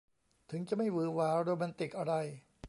[0.51, 2.13] ถึงจะไม่หวือหวาโรแมนติกอะไร